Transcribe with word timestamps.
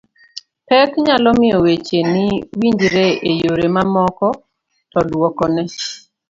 pek 0.67 0.89
nyalo 1.05 1.29
miyo 1.39 1.57
weche 1.65 1.99
ni 2.13 2.25
winjre 2.59 3.05
e 3.29 3.31
yore 3.41 3.67
mamoko 3.75 4.27
to 4.91 4.99
duokone 5.09 5.63